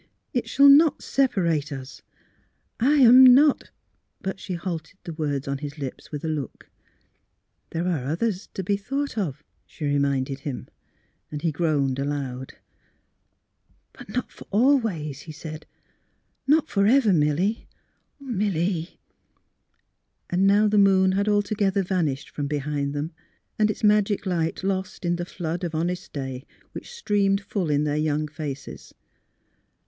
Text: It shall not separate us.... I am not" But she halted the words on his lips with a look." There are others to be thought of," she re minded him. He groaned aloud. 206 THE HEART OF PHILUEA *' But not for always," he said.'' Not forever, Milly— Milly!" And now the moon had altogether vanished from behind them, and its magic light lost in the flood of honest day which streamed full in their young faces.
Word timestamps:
It 0.33 0.49
shall 0.49 0.67
not 0.67 1.03
separate 1.03 1.71
us.... 1.71 2.01
I 2.79 2.95
am 3.01 3.23
not" 3.23 3.69
But 4.23 4.39
she 4.39 4.55
halted 4.55 4.97
the 5.03 5.13
words 5.13 5.47
on 5.47 5.59
his 5.59 5.77
lips 5.77 6.11
with 6.11 6.25
a 6.25 6.27
look." 6.27 6.69
There 7.69 7.87
are 7.87 8.05
others 8.05 8.49
to 8.55 8.63
be 8.63 8.77
thought 8.77 9.15
of," 9.15 9.43
she 9.67 9.85
re 9.85 9.99
minded 9.99 10.39
him. 10.39 10.69
He 11.39 11.51
groaned 11.51 11.99
aloud. 11.99 12.55
206 13.93 13.93
THE 13.93 13.99
HEART 13.99 14.07
OF 14.07 14.07
PHILUEA 14.07 14.07
*' 14.07 14.07
But 14.07 14.09
not 14.09 14.31
for 14.31 14.47
always," 14.49 15.21
he 15.21 15.31
said.'' 15.31 15.67
Not 16.57 16.67
forever, 16.67 17.13
Milly— 17.13 17.67
Milly!" 18.19 18.99
And 20.31 20.47
now 20.47 20.67
the 20.67 20.79
moon 20.79 21.11
had 21.11 21.29
altogether 21.29 21.83
vanished 21.83 22.31
from 22.31 22.47
behind 22.47 22.95
them, 22.95 23.11
and 23.59 23.69
its 23.69 23.83
magic 23.83 24.25
light 24.25 24.63
lost 24.63 25.05
in 25.05 25.17
the 25.17 25.25
flood 25.25 25.63
of 25.63 25.75
honest 25.75 26.11
day 26.11 26.47
which 26.71 26.91
streamed 26.91 27.41
full 27.41 27.69
in 27.69 27.83
their 27.83 27.97
young 27.97 28.27
faces. 28.27 28.95